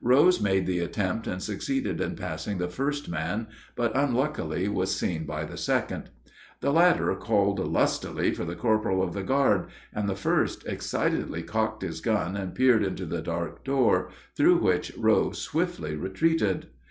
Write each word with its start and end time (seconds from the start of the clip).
Rose 0.00 0.40
made 0.40 0.64
the 0.64 0.78
attempt 0.78 1.26
and 1.26 1.42
succeeded 1.42 2.00
in 2.00 2.16
passing 2.16 2.56
the 2.56 2.66
first 2.70 3.10
man, 3.10 3.46
but 3.76 3.94
unluckily 3.94 4.66
was 4.66 4.96
seen 4.96 5.26
by 5.26 5.44
the 5.44 5.58
second. 5.58 6.08
The 6.62 6.72
latter 6.72 7.14
called 7.14 7.58
lustily 7.58 8.30
for 8.32 8.46
the 8.46 8.56
corporal 8.56 9.02
of 9.02 9.12
the 9.12 9.22
guard, 9.22 9.66
and 9.92 10.08
the 10.08 10.16
first 10.16 10.66
excitedly 10.66 11.42
cocked 11.42 11.82
his 11.82 12.00
gun 12.00 12.36
and 12.38 12.54
peered 12.54 12.82
into 12.82 13.04
the 13.04 13.20
dark 13.20 13.64
door 13.64 14.08
through 14.34 14.60
which 14.62 14.96
Rose 14.96 15.42
swiftly 15.42 15.94
retreated. 15.94 16.68